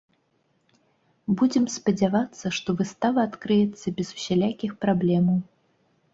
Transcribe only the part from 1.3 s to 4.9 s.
Будзем спадзявацца, што выстава адкрыецца без усялякіх